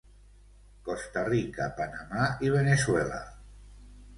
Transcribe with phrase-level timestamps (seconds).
[0.87, 3.21] Costa Rica, Panamà i Veneçuela.